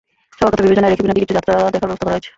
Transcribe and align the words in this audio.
সবার 0.37 0.51
কথা 0.53 0.65
বিবেচনায় 0.65 0.91
রেখেই 0.91 1.05
বিনা 1.05 1.15
টিকিটে 1.15 1.37
যাত্রা 1.37 1.55
দেখার 1.73 1.87
ব্যবস্থা 1.87 2.05
করা 2.05 2.13
হয়েছে। 2.15 2.29